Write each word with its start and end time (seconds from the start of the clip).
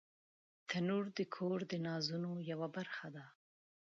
تنور 0.69 1.05
د 1.17 1.19
کور 1.35 1.59
د 1.71 1.73
نازونو 1.87 2.31
یوه 2.51 2.67
برخه 2.75 3.07
ده 3.15 3.25